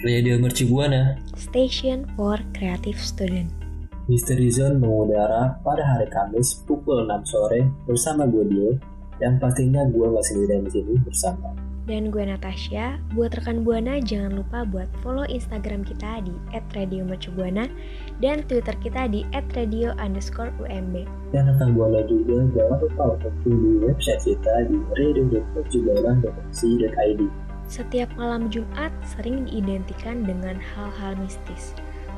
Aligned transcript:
Radio 0.00 0.40
Merci 0.40 0.64
Buana. 0.64 1.12
Station 1.36 2.08
for 2.16 2.40
Creative 2.56 2.96
Student. 2.96 3.52
Misteri 4.08 4.48
Zone 4.48 4.80
mengudara 4.80 5.60
pada 5.60 5.84
hari 5.84 6.08
Kamis 6.08 6.64
pukul 6.64 7.04
6 7.04 7.28
sore 7.28 7.68
bersama 7.84 8.24
gue 8.24 8.48
Dio 8.48 8.80
yang 9.20 9.36
pastinya 9.36 9.84
gue 9.92 10.08
gak 10.08 10.24
sendirian 10.24 10.64
di 10.64 10.72
sini 10.72 10.96
bersama 11.04 11.52
Dan 11.84 12.08
gue 12.08 12.24
Natasha, 12.24 12.96
buat 13.12 13.36
rekan 13.36 13.60
Buana 13.60 14.00
jangan 14.00 14.40
lupa 14.40 14.64
buat 14.64 14.88
follow 15.04 15.28
Instagram 15.28 15.84
kita 15.84 16.24
di 16.24 16.32
@radiomercubuana 16.48 17.68
dan 18.24 18.40
Twitter 18.48 18.72
kita 18.80 19.04
di 19.04 19.28
@radio 19.52 19.92
underscore 20.00 20.48
UMB. 20.64 21.04
dan 21.36 21.44
rekan 21.44 21.76
Buana 21.76 22.00
juga 22.08 22.48
jangan 22.56 22.88
lupa 22.88 23.20
untuk 23.20 23.36
kunjungi 23.44 23.84
website 23.84 24.32
kita 24.32 24.64
di 24.64 24.80
radio.perjugalan.co.id 24.96 27.49
Setiap 27.70 28.10
malam 28.18 28.50
Jumat 28.50 28.90
sering 29.06 29.46
diidentikan 29.46 30.26
dengan 30.26 30.58
hal-hal 30.58 31.14
mistis. 31.22 31.70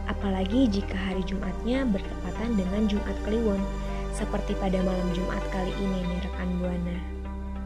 Apalagi 0.08 0.64
jika 0.64 0.96
hari 0.96 1.20
Jumatnya 1.28 1.84
bertepatan 1.92 2.56
dengan 2.56 2.88
Jumat 2.88 3.12
Kliwon, 3.28 3.60
seperti 4.16 4.56
pada 4.56 4.80
malam 4.80 5.12
Jumat 5.12 5.44
kali 5.52 5.68
ini 5.76 6.08
nih 6.08 6.24
rekan 6.24 6.48
Buana. 6.56 6.96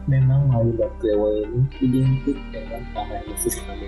Memang 0.03 0.51
Melayu 0.51 0.75
Baklewa 0.75 1.27
ini 1.47 1.63
identik 1.79 2.35
dengan 2.51 2.83
tanah 2.91 3.23
mistis 3.23 3.55
kami 3.63 3.87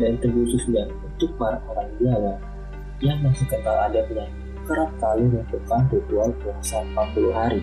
dan 0.00 0.16
terkhususnya 0.24 0.88
untuk 0.88 1.28
para 1.36 1.60
orang 1.68 1.92
Jawa 2.00 2.40
yang 3.04 3.20
masih 3.20 3.44
kenal 3.52 3.84
ada 3.84 4.00
yang 4.00 4.32
kerap 4.64 4.88
kali 4.96 5.28
melakukan 5.28 5.92
ritual 5.92 6.32
puasa 6.40 6.80
40 6.96 7.36
hari. 7.36 7.60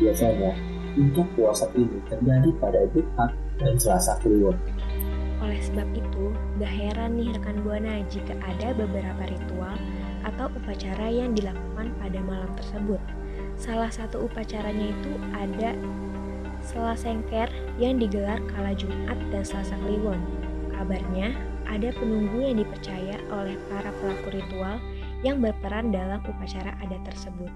Biasanya, 0.00 0.56
puncak 0.96 1.28
puasa 1.36 1.68
ini 1.76 2.00
terjadi 2.08 2.50
pada 2.56 2.80
Jumat 2.96 3.30
dan 3.62 3.74
Selasa 3.78 4.18
Kliwon. 4.20 4.56
Oleh 5.42 5.58
sebab 5.58 5.90
itu, 5.90 6.30
gak 6.62 6.70
heran 6.70 7.18
nih 7.18 7.34
rekan 7.34 7.58
Buana 7.66 7.98
jika 8.06 8.38
ada 8.46 8.70
beberapa 8.78 9.26
ritual 9.26 9.74
atau 10.22 10.46
upacara 10.54 11.10
yang 11.10 11.34
dilakukan 11.34 11.90
pada 11.98 12.18
malam 12.22 12.50
tersebut. 12.54 13.02
Salah 13.58 13.90
satu 13.90 14.30
upacaranya 14.30 14.94
itu 14.94 15.12
ada 15.34 15.74
Selasengker 16.62 17.50
yang 17.82 17.98
digelar 17.98 18.38
kala 18.54 18.70
Jumat 18.78 19.18
dan 19.34 19.42
Selasa 19.42 19.74
Kliwon. 19.82 20.22
Kabarnya, 20.70 21.34
ada 21.66 21.90
penunggu 21.90 22.38
yang 22.38 22.62
dipercaya 22.62 23.18
oleh 23.34 23.58
para 23.66 23.90
pelaku 23.98 24.38
ritual 24.38 24.78
yang 25.26 25.42
berperan 25.42 25.90
dalam 25.90 26.22
upacara 26.22 26.70
adat 26.78 27.02
tersebut. 27.02 27.50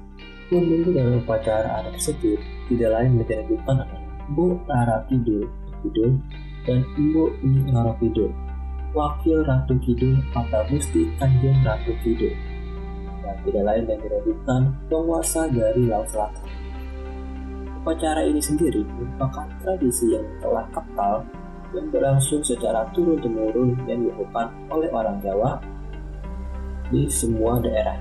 Penunggu 0.50 0.90
dalam 0.90 1.22
upacara 1.22 1.70
adat 1.82 2.02
tersebut 2.02 2.42
tidak 2.66 2.90
lain 2.98 3.22
menunjukkan 3.22 3.76
adalah 3.86 4.02
Bu 4.34 4.58
Rara 4.66 5.06
Kidul, 5.06 5.46
Kidul 5.86 6.18
dan 6.66 6.82
Ibu 6.98 7.38
Rara 7.70 7.94
Kidul, 8.02 8.34
Wakil 8.92 9.46
Ratu 9.46 9.78
Kidul 9.80 10.18
atau 10.34 10.62
Gusti 10.68 11.08
Kanjeng 11.16 11.62
Ratu 11.62 11.94
Kidul, 12.02 12.34
dan 13.22 13.38
tidak 13.46 13.62
lain 13.62 13.84
yang 13.86 14.00
diragukan 14.02 14.60
penguasa 14.90 15.46
dari 15.48 15.86
Laut 15.86 16.10
Selatan. 16.10 16.46
Upacara 17.86 18.26
ini 18.26 18.42
sendiri 18.42 18.82
merupakan 18.82 19.46
tradisi 19.62 20.10
yang 20.10 20.26
telah 20.42 20.66
kental 20.74 21.22
yang 21.70 21.86
berlangsung 21.90 22.42
secara 22.42 22.86
turun-temurun 22.90 23.78
yang 23.86 24.02
dilakukan 24.02 24.50
oleh 24.70 24.90
orang 24.90 25.22
Jawa 25.22 25.62
di 26.90 27.06
semua 27.10 27.62
daerah. 27.62 27.98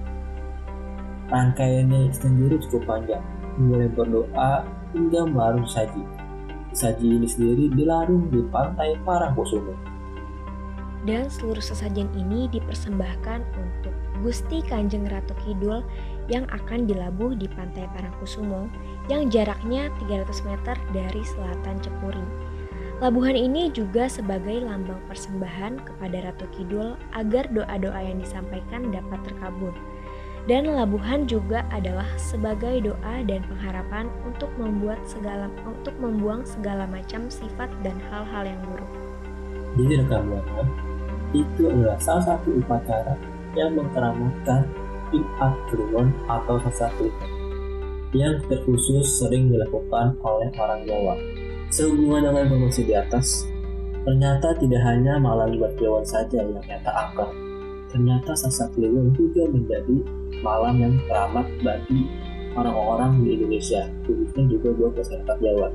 Rangkaiannya 1.29 2.13
sendiri 2.13 2.61
cukup 2.65 2.85
panjang, 2.85 3.21
mulai 3.57 3.89
berdoa 3.89 4.61
hingga 4.93 5.21
melarung 5.25 5.65
saji. 5.65 6.24
Saji 6.75 7.07
ini 7.07 7.23
sendiri 7.23 7.71
dilarung 7.71 8.27
di 8.27 8.43
pantai 8.51 8.99
Parangkusumo. 9.07 9.71
Dan 11.07 11.31
seluruh 11.31 11.63
sesajen 11.63 12.11
ini 12.19 12.51
dipersembahkan 12.51 13.47
untuk 13.55 13.95
Gusti 14.19 14.59
Kanjeng 14.59 15.07
Ratu 15.07 15.31
Kidul 15.39 15.87
yang 16.27 16.43
akan 16.51 16.83
dilabuh 16.83 17.31
di 17.39 17.47
pantai 17.47 17.87
Parangkusumo 17.95 18.67
yang 19.07 19.31
jaraknya 19.31 19.87
300 20.03 20.27
meter 20.43 20.75
dari 20.91 21.23
selatan 21.23 21.79
Cepuri. 21.79 22.27
Labuhan 22.99 23.39
ini 23.39 23.71
juga 23.71 24.11
sebagai 24.11 24.59
lambang 24.59 24.99
persembahan 25.07 25.79
kepada 25.79 26.27
Ratu 26.27 26.47
Kidul 26.59 26.99
agar 27.15 27.47
doa-doa 27.55 28.03
yang 28.03 28.19
disampaikan 28.19 28.91
dapat 28.91 29.23
terkabul. 29.23 29.71
Dan 30.45 30.69
labuhan 30.69 31.25
juga 31.25 31.65
adalah 31.73 32.05
sebagai 32.21 32.85
doa 32.85 33.15
dan 33.25 33.41
pengharapan 33.49 34.05
untuk 34.29 34.53
membuat 34.61 35.01
segala 35.09 35.49
untuk 35.65 35.97
membuang 35.97 36.45
segala 36.45 36.85
macam 36.85 37.25
sifat 37.33 37.65
dan 37.81 37.97
hal-hal 38.13 38.45
yang 38.45 38.61
buruk. 38.69 38.91
Jadi 39.73 40.05
rekam 40.05 40.29
buana 40.29 40.63
itu 41.33 41.67
adalah 41.67 41.97
salah 41.97 42.23
satu 42.37 42.61
upacara 42.61 43.17
yang 43.57 43.73
mengkeramatkan 43.73 44.69
Jumat 45.09 45.53
Kliwon 45.73 46.13
atau 46.29 46.61
Kliwon 46.61 47.29
yang 48.15 48.39
terkhusus 48.47 49.19
sering 49.19 49.51
dilakukan 49.51 50.15
oleh 50.23 50.47
orang 50.55 50.81
Jawa. 50.87 51.15
Sehubungan 51.73 52.31
dengan 52.31 52.47
informasi 52.47 52.87
di 52.87 52.93
atas, 52.95 53.49
ternyata 54.07 54.55
tidak 54.61 54.79
hanya 54.85 55.17
malam 55.19 55.51
Jumat 55.51 55.73
Kliwon 55.75 56.05
saja 56.05 56.39
yang 56.39 56.61
nyata 56.63 56.91
angker. 56.93 57.54
Ternyata 57.95 58.35
Selasa 58.35 58.67
Kliwon 58.75 59.15
juga 59.15 59.47
menjadi 59.47 60.03
malam 60.43 60.83
yang 60.83 60.99
teramat 61.07 61.47
bagi 61.63 62.11
orang-orang 62.51 63.23
di 63.23 63.39
Indonesia, 63.39 63.87
khususnya 64.03 64.51
juga 64.51 64.75
buat 64.75 64.99
masyarakat 64.99 65.37
Jawa. 65.39 65.71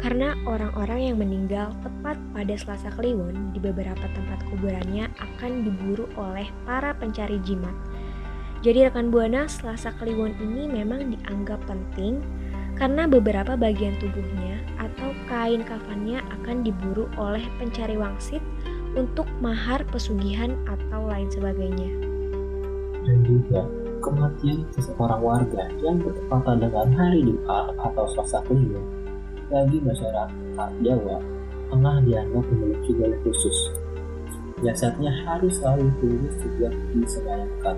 Karena 0.00 0.32
orang-orang 0.48 1.12
yang 1.12 1.16
meninggal 1.20 1.68
tepat 1.84 2.16
pada 2.32 2.54
Selasa 2.56 2.88
Kliwon 2.96 3.52
di 3.52 3.60
beberapa 3.60 4.08
tempat 4.16 4.40
kuburannya 4.48 5.12
akan 5.20 5.68
diburu 5.68 6.08
oleh 6.16 6.48
para 6.64 6.96
pencari 6.96 7.36
jimat. 7.44 7.76
Jadi 8.64 8.88
rekan 8.88 9.12
Buana, 9.12 9.44
Selasa 9.44 9.92
Kliwon 10.00 10.32
ini 10.40 10.64
memang 10.64 11.12
dianggap 11.12 11.60
penting 11.68 12.24
karena 12.72 13.04
beberapa 13.04 13.52
bagian 13.52 13.92
tubuhnya 14.00 14.64
atau 14.80 15.12
kain 15.28 15.60
kafannya 15.60 16.24
akan 16.40 16.64
diburu 16.64 17.04
oleh 17.20 17.44
pencari 17.60 18.00
wangsit 18.00 18.40
untuk 18.94 19.26
mahar 19.42 19.82
pesugihan 19.90 20.54
atau 20.66 21.02
lain 21.06 21.28
sebagainya. 21.30 21.90
dan 23.04 23.20
juga 23.28 23.68
kematian 24.00 24.64
seseorang 24.72 25.20
warga 25.20 25.68
yang 25.80 26.00
bertepatan 26.00 26.56
dengan 26.60 26.88
hari 26.92 27.20
Jumat 27.24 27.72
atau 27.80 28.04
Selasa 28.12 28.40
Kliwon 28.48 28.84
bagi 29.48 29.78
masyarakat 29.80 30.70
Jawa 30.80 31.20
tengah 31.68 31.96
dianggap 32.04 32.44
memiliki 32.52 32.92
garis 32.96 33.20
khusus. 33.24 33.58
Jasadnya 34.64 35.12
harus 35.28 35.60
selalu 35.60 35.92
tulus 36.00 36.34
sejak 36.40 36.72
disemayamkan 36.96 37.76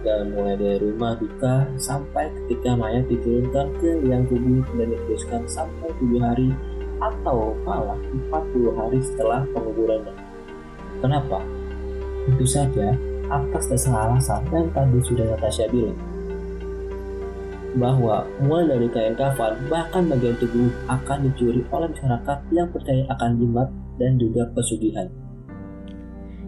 dan 0.00 0.32
mulai 0.32 0.54
dari 0.56 0.78
rumah 0.80 1.18
duka 1.18 1.66
sampai 1.76 2.30
ketika 2.32 2.78
mayat 2.78 3.04
diturunkan 3.10 3.74
ke 3.82 3.90
liang 4.06 4.24
kubur 4.30 4.62
dan 4.78 4.88
diteruskan 4.94 5.42
sampai 5.50 5.90
7 5.98 6.22
hari 6.22 6.48
atau 7.02 7.52
malah 7.66 7.98
40 8.32 8.78
hari 8.78 8.98
setelah 9.02 9.44
penguburannya. 9.52 10.25
Kenapa? 11.00 11.44
Tentu 12.26 12.46
saja 12.48 12.96
atas 13.26 13.64
dasar 13.70 14.10
alasan 14.10 14.42
yang 14.54 14.70
tadi 14.70 14.98
sudah 15.02 15.26
Natasha 15.34 15.66
bilang 15.70 15.98
bahwa 17.76 18.24
mulai 18.40 18.72
dari 18.72 18.88
kain 18.88 19.14
kafan 19.14 19.52
bahkan 19.68 20.08
bagian 20.08 20.32
tubuh 20.40 20.72
akan 20.88 21.28
dicuri 21.28 21.60
oleh 21.68 21.88
masyarakat 21.92 22.38
yang 22.48 22.68
percaya 22.72 23.04
akan 23.12 23.30
jimat 23.36 23.68
dan 24.00 24.16
juga 24.16 24.48
pesugihan. 24.56 25.08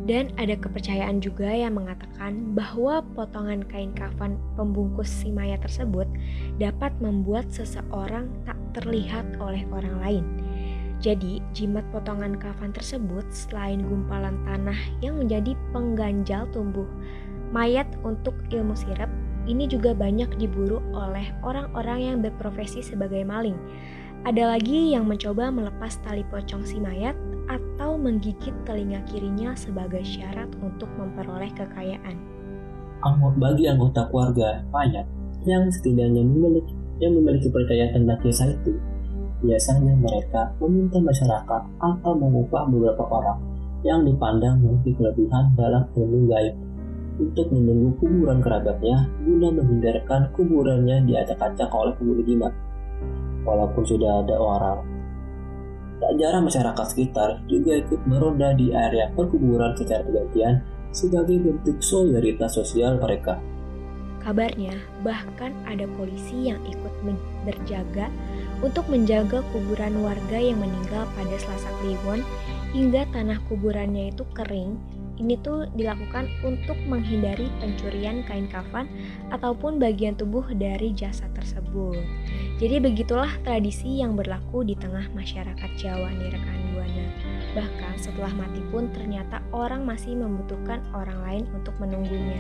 Dan 0.08 0.32
ada 0.41 0.56
kepercayaan 0.56 1.20
juga 1.20 1.53
yang 1.53 1.76
mengatakan 1.76 2.56
bahwa 2.56 3.04
potongan 3.12 3.60
kain 3.69 3.92
kafan 3.92 4.41
pembungkus 4.56 5.12
si 5.12 5.28
mayat 5.28 5.61
tersebut 5.61 6.08
dapat 6.56 6.96
membuat 6.96 7.52
seseorang 7.52 8.32
tak 8.49 8.56
terlihat 8.72 9.28
oleh 9.37 9.69
orang 9.69 9.96
lain. 10.00 10.25
Jadi, 10.98 11.38
jimat 11.54 11.86
potongan 11.94 12.34
kafan 12.34 12.74
tersebut 12.74 13.22
selain 13.30 13.86
gumpalan 13.86 14.34
tanah 14.42 14.78
yang 14.98 15.22
menjadi 15.22 15.54
pengganjal 15.70 16.50
tumbuh 16.50 16.86
mayat 17.54 17.88
untuk 18.04 18.36
ilmu 18.52 18.76
sirap, 18.76 19.08
ini 19.48 19.64
juga 19.64 19.96
banyak 19.96 20.36
diburu 20.36 20.82
oleh 20.92 21.32
orang-orang 21.40 21.98
yang 22.02 22.16
berprofesi 22.20 22.84
sebagai 22.84 23.24
maling. 23.24 23.56
Ada 24.26 24.58
lagi 24.58 24.92
yang 24.92 25.06
mencoba 25.06 25.48
melepas 25.48 25.96
tali 26.04 26.26
pocong 26.28 26.66
si 26.66 26.76
mayat 26.82 27.14
atau 27.48 27.96
menggigit 27.96 28.52
telinga 28.68 29.00
kirinya 29.08 29.56
sebagai 29.56 30.04
syarat 30.04 30.50
untuk 30.60 30.90
memperoleh 31.00 31.48
kekayaan. 31.56 32.18
Bagi 33.38 33.70
anggota 33.70 34.10
keluarga 34.10 34.66
mayat 34.74 35.06
yang 35.46 35.70
setidaknya 35.70 36.26
memiliki 36.26 36.74
yang 36.98 37.14
memiliki 37.14 37.46
percaya 37.46 37.94
tentang 37.94 38.18
kisah 38.20 38.50
itu, 38.50 38.74
biasanya 39.44 39.94
mereka 39.99 40.52
meminta 40.58 40.99
masyarakat 40.99 41.62
atau 41.79 42.12
mengubah 42.19 42.67
beberapa 42.70 43.05
orang 43.06 43.38
yang 43.87 44.02
dipandang 44.02 44.58
memiliki 44.58 44.99
kelebihan 44.99 45.55
dalam 45.55 45.87
ilmu 45.94 46.26
gaib 46.26 46.55
untuk 47.19 47.46
menunggu 47.50 47.94
kuburan 47.99 48.38
kerabatnya 48.43 49.06
guna 49.23 49.49
menghindarkan 49.55 50.31
kuburannya 50.35 51.06
diacak-acak 51.06 51.70
oleh 51.70 51.94
pemburu 51.99 52.23
jimat. 52.26 52.55
Walaupun 53.46 53.82
sudah 53.87 54.23
ada 54.26 54.37
orang 54.38 54.99
Tak 55.99 56.14
jarang 56.14 56.46
masyarakat 56.46 56.87
sekitar 56.94 57.43
juga 57.50 57.75
ikut 57.75 58.06
meronda 58.06 58.55
di 58.55 58.70
area 58.70 59.11
perkuburan 59.19 59.75
secara 59.75 60.06
bergantian 60.06 60.62
sebagai 60.94 61.43
bentuk 61.43 61.82
solidaritas 61.82 62.55
sosial 62.55 63.02
mereka. 63.02 63.43
Kabarnya, 64.23 64.79
bahkan 65.02 65.50
ada 65.67 65.91
polisi 65.99 66.55
yang 66.55 66.62
ikut 66.70 66.94
berjaga 67.43 68.14
untuk 68.64 68.87
menjaga 68.90 69.44
kuburan 69.55 70.02
warga 70.02 70.38
yang 70.38 70.58
meninggal 70.58 71.06
pada 71.14 71.37
Selasa 71.38 71.70
Kliwon 71.81 72.26
hingga 72.75 73.08
tanah 73.14 73.38
kuburannya 73.49 74.12
itu 74.12 74.26
kering 74.34 74.76
ini 75.19 75.34
tuh 75.43 75.66
dilakukan 75.75 76.31
untuk 76.46 76.78
menghindari 76.87 77.50
pencurian 77.58 78.22
kain 78.22 78.46
kafan 78.46 78.87
ataupun 79.34 79.82
bagian 79.82 80.14
tubuh 80.14 80.46
dari 80.55 80.94
jasad 80.94 81.28
tersebut. 81.34 81.99
Jadi 82.62 82.78
begitulah 82.78 83.31
tradisi 83.43 83.99
yang 83.99 84.14
berlaku 84.14 84.62
di 84.62 84.78
tengah 84.78 85.10
masyarakat 85.14 85.70
Jawa 85.75 86.14
nih 86.14 86.31
rekan 86.31 86.58
Buana. 86.70 87.06
Bahkan 87.58 87.94
setelah 87.99 88.31
mati 88.38 88.62
pun 88.70 88.94
ternyata 88.94 89.43
orang 89.50 89.82
masih 89.82 90.14
membutuhkan 90.14 90.87
orang 90.94 91.19
lain 91.26 91.44
untuk 91.50 91.75
menunggunya. 91.82 92.38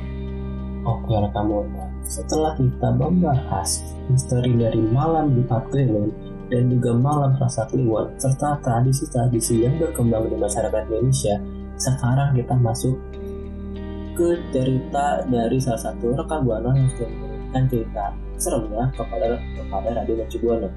Oke 0.86 1.18
rekan 1.18 1.50
Buana, 1.50 1.87
setelah 2.06 2.54
kita 2.54 2.88
membahas 2.94 3.82
misteri 4.06 4.54
dari 4.54 4.80
malam 4.80 5.34
di 5.34 5.42
Kliwon 5.44 6.12
dan 6.48 6.72
juga 6.72 6.96
malam 6.96 7.36
rasa 7.36 7.68
Kliwon 7.68 8.16
serta 8.16 8.60
tradisi-tradisi 8.64 9.66
yang 9.66 9.76
berkembang 9.76 10.30
di 10.32 10.36
masyarakat 10.36 10.88
Indonesia, 10.88 11.36
sekarang 11.76 12.34
kita 12.38 12.54
masuk 12.56 12.96
ke 14.18 14.34
cerita 14.50 15.22
dari 15.30 15.62
salah 15.62 15.78
satu 15.78 16.10
rekan 16.16 16.42
buana 16.42 16.74
yang 16.74 16.90
sudah 16.96 17.06
memberikan 17.06 17.64
cerita 17.70 18.04
seremnya 18.34 18.84
kepada 18.98 19.38
kepada 19.38 19.88
Radio 19.94 20.14
Mercu 20.18 20.38
Buana. 20.42 20.70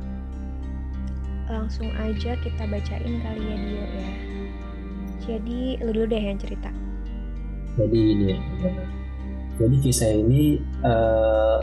Langsung 1.50 1.90
aja 1.98 2.38
kita 2.38 2.64
bacain 2.70 3.14
kali 3.26 3.44
ya 3.44 3.56
Dio 3.58 3.86
ya. 3.86 4.10
Jadi 5.22 5.60
lu 5.82 5.90
dulu 5.94 6.06
deh 6.10 6.22
yang 6.22 6.38
cerita. 6.38 6.70
Jadi 7.78 7.98
ini 7.98 8.26
ya. 8.36 9.01
Jadi 9.62 9.76
kisah 9.78 10.10
ini 10.10 10.58
uh, 10.82 11.62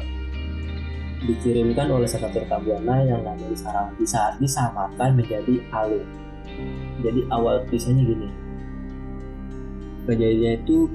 dikirimkan 1.26 1.90
oleh 1.90 2.06
salah 2.06 2.30
satu 2.30 2.46
rekan 2.46 2.62
buana 2.62 3.02
yang 3.02 3.26
namanya 3.26 3.50
bisa 3.98 4.38
disamakan 4.38 5.18
menjadi 5.18 5.58
Alun. 5.74 6.06
Jadi 7.02 7.20
awal 7.28 7.66
kisahnya 7.68 8.06
gini 8.06 8.30
Kejadian 10.06 10.64
itu 10.64 10.86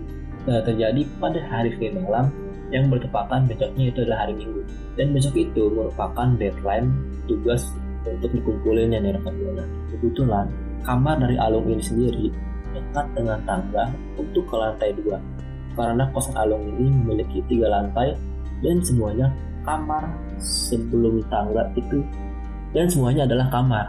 uh, 0.47 0.63
terjadi 0.63 1.03
pada 1.19 1.43
hari 1.51 1.75
Senin 1.75 2.07
malam 2.07 2.31
yang 2.73 2.89
bertepatan 2.89 3.45
besoknya 3.45 3.91
itu 3.91 3.99
adalah 4.07 4.25
hari 4.25 4.33
Minggu. 4.39 4.63
Dan 4.95 5.13
besok 5.13 5.35
itu 5.37 5.69
merupakan 5.69 6.27
deadline 6.39 6.89
tugas 7.27 7.67
untuk 8.07 8.31
dikumpulin 8.31 8.95
yang 8.95 9.05
buana. 9.21 9.65
Kebetulan 9.91 10.47
kamar 10.87 11.19
dari 11.19 11.35
Alung 11.37 11.67
ini 11.67 11.83
sendiri 11.83 12.27
dekat 12.73 13.05
dengan 13.13 13.37
tangga 13.45 13.93
untuk 14.17 14.49
ke 14.49 14.55
lantai 14.57 14.91
dua. 14.97 15.21
Karena 15.73 16.05
kosan 16.13 16.37
Alung 16.37 16.63
ini 16.77 16.89
memiliki 16.89 17.41
tiga 17.49 17.69
lantai 17.69 18.13
dan 18.61 18.79
semuanya 18.85 19.33
kamar 19.65 20.05
sebelum 20.37 21.23
tangga 21.27 21.69
itu 21.73 22.05
dan 22.71 22.85
semuanya 22.89 23.25
adalah 23.25 23.47
kamar. 23.49 23.85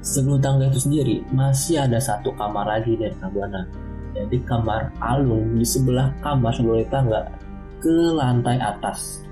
Sebelum 0.00 0.40
tangga 0.40 0.66
itu 0.66 0.80
sendiri 0.80 1.22
masih 1.30 1.84
ada 1.84 2.00
satu 2.00 2.32
kamar 2.34 2.64
lagi 2.64 2.96
dari 2.96 3.12
Buana 3.30 3.68
jadi 4.14 4.42
kamar 4.42 4.90
Alung 4.98 5.54
di 5.58 5.66
sebelah 5.66 6.10
kamar 6.22 6.50
sebelum 6.54 6.82
tangga 6.90 7.30
ke 7.78 7.94
lantai 8.14 8.58
atas. 8.58 9.22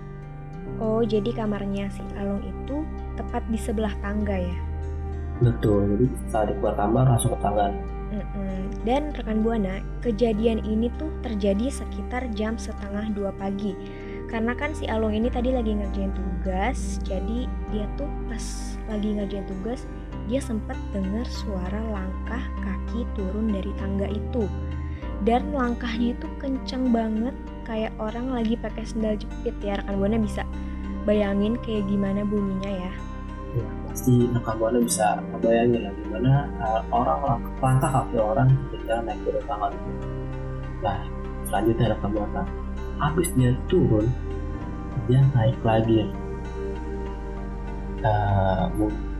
Oh, 0.78 1.02
jadi 1.02 1.34
kamarnya 1.34 1.90
si 1.90 2.02
Alung 2.14 2.42
itu 2.46 2.86
tepat 3.18 3.42
di 3.50 3.58
sebelah 3.58 3.90
tangga 3.98 4.38
ya? 4.38 4.58
Betul, 5.42 5.94
jadi 5.94 6.06
saat 6.30 6.50
keluar 6.54 6.78
kamar 6.78 7.04
langsung 7.10 7.34
ke 7.34 7.38
tangga. 7.42 7.74
Dan 8.82 9.12
rekan 9.12 9.44
Buana, 9.44 9.84
kejadian 10.00 10.64
ini 10.64 10.88
tuh 10.96 11.12
terjadi 11.20 11.68
sekitar 11.68 12.24
jam 12.32 12.56
setengah 12.56 13.12
dua 13.12 13.30
pagi. 13.36 13.76
Karena 14.28 14.52
kan 14.52 14.76
si 14.76 14.84
Alung 14.84 15.16
ini 15.16 15.32
tadi 15.32 15.56
lagi 15.56 15.72
ngerjain 15.72 16.12
tugas, 16.12 17.00
jadi 17.04 17.48
dia 17.72 17.88
tuh 17.96 18.08
pas 18.28 18.76
lagi 18.92 19.16
ngerjain 19.16 19.48
tugas, 19.48 19.88
dia 20.28 20.40
sempat 20.40 20.76
dengar 20.92 21.24
suara 21.24 21.80
langkah 21.88 22.44
kaki 22.60 23.08
turun 23.16 23.48
dari 23.48 23.72
tangga 23.80 24.04
itu. 24.08 24.44
Dan 25.24 25.50
langkahnya 25.56 26.14
itu 26.14 26.28
kenceng 26.38 26.92
banget 26.92 27.32
kayak 27.68 27.92
orang 28.00 28.32
lagi 28.32 28.56
pakai 28.56 28.84
sendal 28.88 29.16
jepit 29.20 29.56
ya 29.60 29.76
rekan 29.80 30.00
buana 30.00 30.16
bisa 30.16 30.44
bayangin 31.04 31.56
kayak 31.60 31.84
gimana 31.84 32.24
bunyinya 32.24 32.88
ya 32.88 32.92
ya 33.58 33.66
pasti 33.90 34.14
rekan 34.30 34.54
buana 34.62 34.78
bisa 34.78 35.18
ngebayangin 35.34 35.80
lah 35.82 35.92
gimana 35.98 36.32
uh, 36.62 36.80
orang 36.94 37.18
langkah 37.58 37.90
kaki 37.90 38.16
orang 38.16 38.48
ketika 38.70 39.02
naik 39.02 39.18
turun 39.26 39.44
tangga 39.50 39.68
itu 39.74 39.90
nah 40.78 40.98
selanjutnya 41.50 41.86
rekan 41.98 42.10
buana 42.14 42.42
habis 42.98 43.28
dia 43.34 43.54
turun 43.66 44.06
dia 45.08 45.24
naik 45.32 45.58
lagi. 45.64 46.04
Uh, 47.98 48.70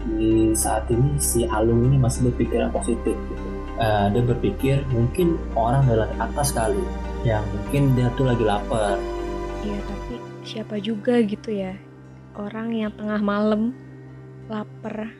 di 0.06 0.54
saat 0.54 0.86
ini 0.90 1.18
si 1.18 1.48
Alung 1.48 1.88
ini 1.90 1.98
masih 1.98 2.30
berpikiran 2.30 2.70
positif 2.70 3.16
gitu. 3.16 3.48
Uh, 3.78 4.10
dia 4.10 4.22
berpikir 4.22 4.76
mungkin 4.92 5.40
orang 5.56 5.88
dari 5.88 6.04
atas 6.20 6.52
kali. 6.52 6.82
Yang 7.22 7.46
mungkin 7.56 7.82
dia 7.96 8.08
tuh 8.14 8.26
lagi 8.28 8.44
lapar. 8.44 9.00
Iya 9.64 9.78
tapi 9.82 10.14
siapa 10.46 10.76
juga 10.78 11.18
gitu 11.24 11.50
ya. 11.50 11.74
Orang 12.38 12.70
yang 12.70 12.94
tengah 12.94 13.18
malam 13.18 13.74
lapar. 14.48 15.12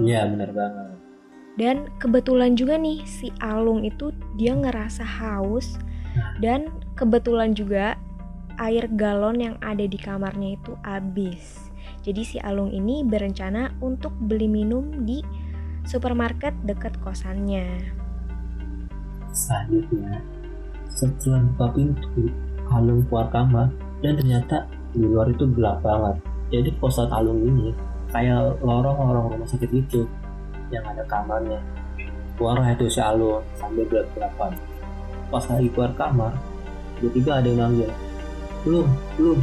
Iya 0.00 0.30
benar 0.30 0.50
banget. 0.54 0.88
Dan 1.58 1.76
kebetulan 1.98 2.54
juga 2.54 2.78
nih 2.78 3.02
si 3.04 3.28
Alung 3.42 3.82
itu 3.84 4.14
dia 4.38 4.54
ngerasa 4.54 5.02
haus 5.02 5.76
dan 6.38 6.70
kebetulan 6.94 7.52
juga 7.52 7.98
air 8.56 8.86
galon 8.94 9.40
yang 9.40 9.56
ada 9.60 9.84
di 9.84 9.98
kamarnya 9.98 10.56
itu 10.56 10.72
habis. 10.86 11.70
Jadi 12.00 12.22
si 12.24 12.36
Alung 12.40 12.72
ini 12.72 13.04
berencana 13.04 13.76
untuk 13.82 14.14
beli 14.24 14.48
minum 14.48 15.04
di 15.04 15.20
supermarket 15.84 16.54
dekat 16.64 16.96
kosannya. 17.02 17.66
Selanjutnya, 19.30 20.22
setelah 20.88 21.44
buka 21.54 21.66
pintu, 21.76 22.30
Alung 22.70 23.02
keluar 23.10 23.26
kamar 23.34 23.68
dan 24.00 24.14
ternyata 24.16 24.70
di 24.94 25.02
luar 25.02 25.28
itu 25.28 25.44
gelap 25.52 25.82
banget. 25.82 26.22
Jadi 26.54 26.70
kosan 26.78 27.10
Alung 27.10 27.42
ini 27.42 27.74
kayak 28.10 28.58
lorong-lorong 28.62 29.34
rumah 29.34 29.48
sakit 29.48 29.70
itu 29.70 30.06
yang 30.70 30.84
ada 30.86 31.02
kamarnya. 31.06 31.58
Keluar 32.38 32.62
itu 32.72 32.88
si 32.88 33.00
Alung 33.02 33.44
sambil 33.58 33.84
gelap-gelapan. 33.90 34.56
Pas 35.28 35.44
lagi 35.46 35.68
keluar 35.70 35.92
kamar, 35.94 36.32
tiba-tiba 36.98 37.30
ada 37.38 37.46
yang 37.46 37.58
manggil, 37.60 37.90
belum, 38.66 38.88
belum. 39.14 39.38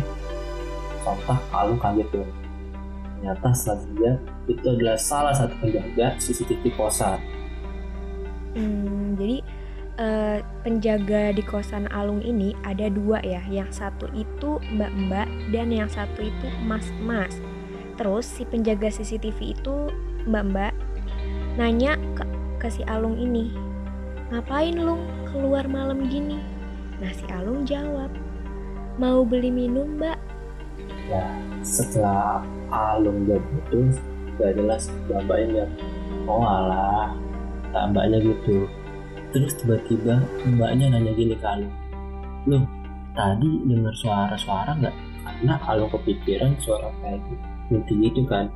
Sontak 1.05 1.39
Alung 1.55 1.79
kaget 1.79 2.07
tuh 2.11 2.27
Ternyata 3.17 3.49
selanjutnya 3.49 4.13
itu 4.45 4.65
adalah 4.69 4.97
salah 5.01 5.33
satu 5.33 5.57
penjaga 5.57 6.13
CCTV 6.21 6.69
kosan. 6.77 7.17
Hmm, 8.53 9.17
jadi 9.17 9.41
uh, 9.97 10.37
penjaga 10.61 11.33
di 11.33 11.41
kosan 11.41 11.89
Alung 11.89 12.21
ini 12.21 12.53
ada 12.61 12.85
dua 12.93 13.17
ya. 13.25 13.41
Yang 13.49 13.81
satu 13.81 14.05
itu 14.13 14.61
mbak-mbak 14.69 15.25
dan 15.49 15.73
yang 15.73 15.89
satu 15.89 16.29
itu 16.29 16.47
mas-mas. 16.69 17.33
Terus 17.97 18.25
si 18.29 18.45
penjaga 18.45 18.93
CCTV 18.93 19.57
itu 19.57 19.89
mbak-mbak 20.29 20.73
nanya 21.57 21.97
ke, 22.13 22.23
ke 22.61 22.67
si 22.69 22.85
Alung 22.85 23.17
ini, 23.17 23.49
ngapain 24.29 24.77
Lung 24.77 25.01
keluar 25.25 25.65
malam 25.65 26.05
gini? 26.05 26.37
Nah 27.01 27.09
si 27.09 27.25
Alung 27.33 27.65
jawab, 27.65 28.13
mau 29.01 29.25
beli 29.25 29.49
minum 29.49 29.97
mbak. 29.97 30.21
Ya 31.09 31.25
setelah 31.65 32.45
Alung 32.69 33.25
udah 33.25 33.41
putus 33.41 33.97
gak 34.37 34.53
jelas 34.53 34.93
bapaknya 35.09 35.65
lihat 35.65 35.71
oh 36.29 36.45
alah 36.45 37.17
mbaknya 37.89 38.21
gitu 38.21 38.69
terus 39.33 39.57
tiba-tiba 39.57 40.21
mbaknya 40.45 40.93
nanya 40.93 41.11
gini 41.17 41.33
ke 41.33 41.47
Alung 41.47 41.73
loh 42.45 42.63
tadi 43.17 43.65
dengar 43.65 43.95
suara-suara 43.97 44.77
nggak 44.77 44.95
karena 45.25 45.53
Alung 45.65 45.89
kepikiran 45.89 46.53
suara 46.61 46.93
kayak 47.01 47.19
gitu 47.25 47.56
gitu 47.71 48.23
kan 48.27 48.47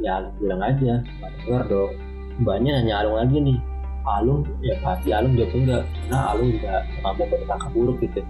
ya 0.00 0.28
bilang 0.40 0.60
aja 0.60 1.00
nggak 1.00 1.32
denger 1.44 1.62
dong. 1.68 1.92
Mbaknya 2.36 2.70
nanya 2.80 2.94
Alung 3.00 3.16
lagi 3.16 3.36
nih 3.40 3.58
Alung? 4.04 4.44
Ya 4.60 4.76
pasti 4.84 5.08
Alung 5.12 5.34
jawab 5.34 5.56
enggak. 5.56 5.84
Karena 5.88 6.18
Alung 6.32 6.48
nggak 6.52 6.82
mau 7.00 7.14
berkata 7.16 7.66
buruk 7.72 7.96
gitu. 8.04 8.20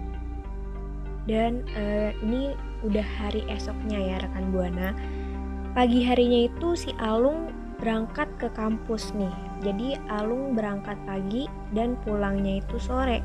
Dan 1.27 1.67
uh, 1.75 2.15
ini 2.23 2.55
udah 2.87 3.03
hari 3.19 3.43
esoknya 3.51 3.99
ya 3.99 4.15
rekan 4.23 4.47
buana. 4.55 4.95
Pagi 5.75 6.01
harinya 6.07 6.47
itu 6.47 6.73
si 6.73 6.95
Alung 7.03 7.51
berangkat 7.77 8.31
ke 8.39 8.47
kampus 8.55 9.11
nih. 9.11 9.33
Jadi 9.59 9.99
Alung 10.07 10.55
berangkat 10.55 10.95
pagi 11.03 11.51
dan 11.75 11.99
pulangnya 12.07 12.63
itu 12.63 12.79
sore 12.79 13.19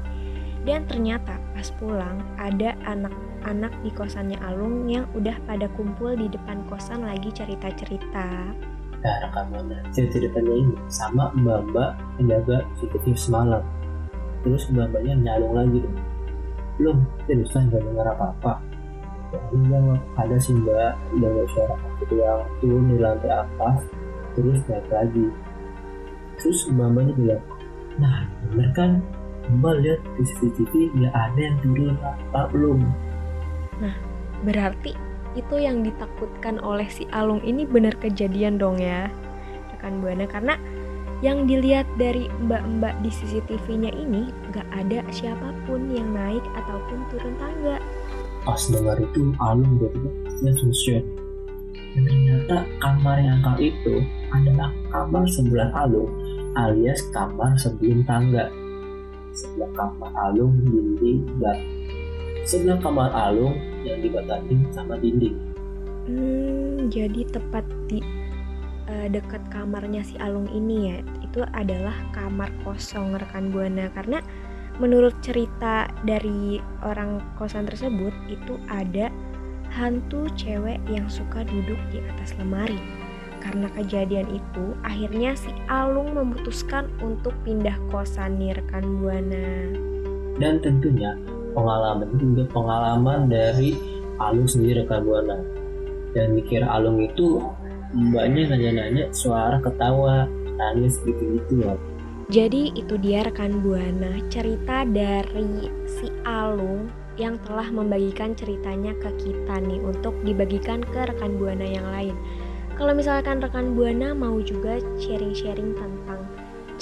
dan 0.63 0.87
ternyata 0.87 1.39
pas 1.55 1.69
pulang 1.79 2.23
ada 2.39 2.79
anak-anak 2.87 3.73
di 3.83 3.91
kosannya 3.91 4.39
Alung 4.43 4.87
yang 4.87 5.07
udah 5.15 5.35
pada 5.47 5.67
kumpul 5.75 6.15
di 6.15 6.31
depan 6.31 6.63
kosan 6.71 7.03
lagi 7.03 7.35
cerita-cerita 7.35 8.55
Nah, 9.03 9.19
rekaman 9.19 9.83
ceritanya 9.91 10.55
ini 10.55 10.79
sama 10.87 11.35
mbak-mbak 11.35 11.99
penjaga 12.15 12.63
CCTV 12.79 13.19
semalam. 13.19 13.63
Terus 14.47 14.71
mbak-mbaknya 14.71 15.19
nyalung 15.19 15.59
lagi 15.59 15.83
dong. 15.83 15.99
Belum, 16.79 16.99
seriusan 17.27 17.67
gak 17.75 17.83
dengar 17.83 18.15
apa-apa. 18.15 18.63
Ya, 19.35 19.43
jawab, 19.59 19.99
ada 20.15 20.37
sih 20.39 20.55
mbak, 20.55 20.95
dengar 21.19 21.47
suara 21.51 21.75
itu 21.99 22.15
yang 22.15 22.47
turun 22.63 22.85
di 22.95 22.97
lantai 23.03 23.33
atas, 23.43 23.91
terus 24.39 24.63
naik 24.71 24.87
lagi. 24.87 25.27
Terus 26.39 26.71
mbak-mbaknya 26.71 27.13
bilang, 27.19 27.43
nah 27.99 28.23
bener 28.55 28.71
kan 28.71 28.91
mbak 29.51 29.83
lihat 29.83 30.01
di 30.19 30.23
CCTV 30.23 30.73
nggak 30.95 31.15
ada 31.15 31.41
yang 31.41 31.57
turun 31.65 31.97
apa 31.99 32.41
belum 32.55 32.81
nah 33.83 33.95
berarti 34.47 34.95
itu 35.33 35.57
yang 35.57 35.81
ditakutkan 35.81 36.61
oleh 36.61 36.87
si 36.93 37.09
Alung 37.11 37.41
ini 37.41 37.65
benar 37.65 37.97
kejadian 37.99 38.61
dong 38.61 38.79
ya 38.79 39.09
rekan 39.73 39.99
buana 40.05 40.29
karena 40.29 40.55
yang 41.23 41.47
dilihat 41.47 41.87
dari 42.03 42.27
mbak-mbak 42.43 42.99
di 43.07 43.11
CCTV-nya 43.11 43.95
ini 43.95 44.35
gak 44.51 44.67
ada 44.75 45.07
siapa 45.15 45.55
pun 45.71 45.87
yang 45.87 46.11
naik 46.11 46.43
ataupun 46.59 46.99
turun 47.15 47.39
tangga. 47.39 47.79
Pas 48.43 48.59
dengar 48.67 48.99
itu 48.99 49.31
Alung 49.39 49.79
berarti 49.79 50.11
langsung 50.43 50.75
shock. 50.75 51.07
Dan 51.95 52.11
ternyata 52.11 52.67
kamar 52.83 53.23
yang 53.23 53.39
kali 53.39 53.71
itu 53.71 54.03
adalah 54.35 54.75
kamar 54.91 55.23
sebelah 55.31 55.71
Alung 55.79 56.11
alias 56.59 57.07
kamar 57.15 57.55
sebelum 57.55 58.03
tangga. 58.03 58.51
Sebelah 59.33 59.73
kamar 59.73 60.13
Alung 60.29 60.55
dinding 60.69 61.25
dan 61.41 61.59
sebelah 62.45 62.79
kamar 62.85 63.11
Alung 63.17 63.57
yang 63.83 63.99
dibatasin 64.05 64.61
sama 64.71 65.01
dinding. 65.01 65.37
Hmm, 66.09 66.93
jadi 66.93 67.25
tepat 67.33 67.65
di 67.89 68.05
uh, 68.91 69.09
dekat 69.09 69.41
kamarnya 69.49 70.03
si 70.05 70.19
Alung 70.21 70.51
ini 70.51 70.93
ya 70.93 70.97
itu 71.25 71.41
adalah 71.57 71.95
kamar 72.13 72.53
kosong 72.67 73.17
rekan 73.17 73.49
buana 73.55 73.89
karena 73.97 74.21
menurut 74.81 75.13
cerita 75.21 75.89
dari 76.05 76.61
orang 76.85 77.21
kosan 77.37 77.69
tersebut 77.69 78.13
itu 78.29 78.57
ada 78.69 79.13
hantu 79.73 80.29
cewek 80.37 80.81
yang 80.89 81.09
suka 81.09 81.45
duduk 81.49 81.81
di 81.89 82.01
atas 82.13 82.37
lemari. 82.37 82.81
Karena 83.43 83.67
kejadian 83.75 84.31
itu, 84.31 84.65
akhirnya 84.87 85.35
si 85.35 85.51
Alung 85.67 86.15
memutuskan 86.15 86.87
untuk 87.03 87.35
pindah 87.43 87.75
kosan 87.91 88.39
nih 88.39 88.55
rekan 88.55 89.03
Buana. 89.03 89.67
Dan 90.39 90.63
tentunya 90.63 91.19
pengalaman 91.51 92.07
itu 92.15 92.23
juga 92.33 92.45
pengalaman 92.55 93.27
dari 93.27 93.75
Alung 94.23 94.47
sendiri 94.47 94.87
rekan 94.87 95.03
Buana. 95.03 95.43
Dan 96.15 96.39
mikir 96.39 96.63
Alung 96.63 97.03
itu 97.03 97.43
mbaknya 97.91 98.55
nanya-nanya 98.55 99.11
suara 99.11 99.59
ketawa, 99.59 100.31
nangis 100.55 101.03
gitu-gitu 101.03 101.67
ya. 101.67 101.75
Jadi 102.31 102.73
itu 102.79 102.95
dia 103.03 103.27
rekan 103.27 103.59
Buana 103.59 104.23
cerita 104.31 104.87
dari 104.87 105.67
si 105.91 106.09
Alung 106.23 106.89
yang 107.21 107.37
telah 107.45 107.69
membagikan 107.69 108.33
ceritanya 108.33 108.97
ke 108.97 109.11
kita 109.21 109.61
nih 109.61 109.83
untuk 109.85 110.17
dibagikan 110.25 110.81
ke 110.81 111.11
rekan 111.13 111.37
Buana 111.37 111.67
yang 111.67 111.85
lain. 111.91 112.17
Kalau 112.83 112.99
misalkan 112.99 113.39
rekan 113.39 113.79
Buana 113.79 114.11
mau 114.11 114.43
juga 114.43 114.75
sharing-sharing 114.99 115.71
tentang 115.79 116.19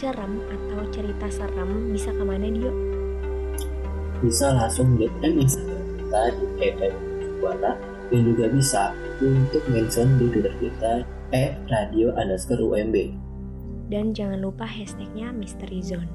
cerem 0.01 0.41
atau 0.49 0.81
cerita 0.89 1.29
serem, 1.29 1.93
bisa 1.93 2.09
ke 2.09 2.25
mana 2.25 2.49
Dio? 2.49 2.73
Bisa 4.25 4.49
langsung 4.49 4.97
DM 4.97 5.45
Instagram 5.45 6.41
kita 6.57 6.89
di 6.89 7.29
Buana 7.45 7.77
dan 8.09 8.21
juga 8.33 8.49
bisa 8.49 8.97
untuk 9.21 9.61
mention 9.69 10.17
di 10.17 10.33
Twitter 10.33 10.57
kita 10.65 11.05
at 11.37 11.61
radio 11.69 12.17
underscore 12.17 12.65
UMB. 12.65 13.13
Dan 13.93 14.17
jangan 14.17 14.41
lupa 14.41 14.65
hashtagnya 14.65 15.37
Mystery 15.37 15.85
Zone. 15.85 16.09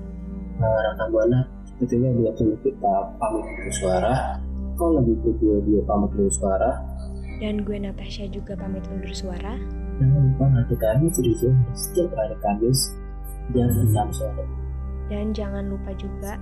Nah, 0.57 0.81
rekan 0.81 1.13
Buana, 1.13 1.45
sepertinya 1.61 2.09
dua 2.09 2.33
kita 2.33 2.93
pamit 3.21 3.45
bersuara. 3.61 4.41
Kalau 4.81 4.97
lebih 4.97 5.21
video 5.29 5.61
dia 5.61 5.85
pamit 5.85 6.09
bersuara, 6.17 6.73
dan 7.39 7.63
gue 7.67 7.79
Natasha 7.79 8.27
juga 8.31 8.55
pamit 8.55 8.87
undur 8.91 9.11
suara. 9.11 9.59
Jangan 9.99 10.21
lupa 10.31 10.45
nanti 10.51 10.75
kami 10.75 11.09
Zoom 11.39 11.55
setiap 11.71 12.11
hari 12.15 12.35
Kamis 12.43 12.95
jam 13.55 13.69
6 13.71 13.95
sore. 14.11 14.43
Dan 15.07 15.33
jangan 15.37 15.69
lupa 15.69 15.93
juga 15.95 16.39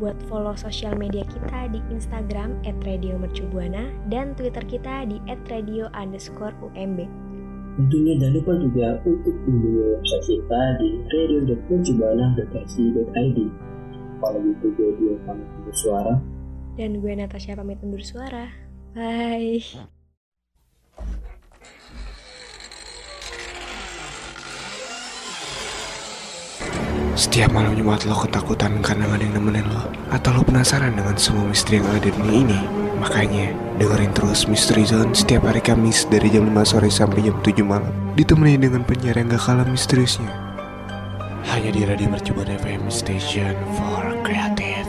buat 0.00 0.16
follow 0.26 0.56
sosial 0.56 0.96
media 0.96 1.24
kita 1.28 1.68
di 1.70 1.78
Instagram 1.92 2.56
@radiomercubuana 2.64 3.92
dan 4.08 4.34
Twitter 4.34 4.64
kita 4.64 5.04
di 5.06 5.20
@radio_umb. 5.28 7.00
Tentunya 7.78 8.18
jangan 8.18 8.34
lupa 8.34 8.52
juga 8.58 8.98
untuk 9.06 9.34
kunjungi 9.46 9.82
website 9.94 10.26
kita 10.26 10.60
di 10.80 10.88
radio.mercubuana.ac.id. 11.14 13.38
Kalau 14.20 14.36
gitu 14.44 14.66
gue 14.76 14.92
dia 15.00 15.16
pamit 15.24 15.48
undur 15.60 15.76
suara. 15.76 16.20
Dan 16.76 17.00
gue 17.00 17.12
Natasha 17.14 17.56
pamit 17.56 17.80
undur 17.80 18.04
suara. 18.04 18.52
Bye. 18.92 19.64
Setiap 27.20 27.52
malam 27.52 27.76
Jumat 27.76 28.08
lo 28.08 28.16
ketakutan 28.16 28.80
karena 28.80 29.04
gak 29.04 29.20
ada 29.20 29.24
yang 29.28 29.34
nemenin 29.36 29.68
lo. 29.68 29.84
Atau 30.08 30.32
lo 30.32 30.40
penasaran 30.40 30.96
dengan 30.96 31.20
semua 31.20 31.44
misteri 31.44 31.76
yang 31.76 31.92
ada 31.92 32.00
di 32.00 32.16
dunia 32.16 32.32
ini. 32.48 32.60
Makanya 32.96 33.52
dengerin 33.76 34.16
terus 34.16 34.48
Misteri 34.48 34.88
Zone 34.88 35.12
setiap 35.12 35.44
hari 35.44 35.60
Kamis 35.60 36.08
dari 36.08 36.32
jam 36.32 36.48
5 36.48 36.64
sore 36.64 36.88
sampai 36.88 37.28
jam 37.28 37.36
7 37.44 37.60
malam. 37.60 37.92
Ditemani 38.16 38.56
dengan 38.56 38.88
penyiar 38.88 39.20
yang 39.20 39.36
gak 39.36 39.52
kalah 39.52 39.68
misteriusnya 39.68 40.32
Hanya 41.44 41.70
di 41.76 41.84
Radio 41.84 42.08
Mercubuana 42.08 42.56
FM 42.56 42.88
Station 42.88 43.52
for 43.76 44.16
Creative 44.24 44.88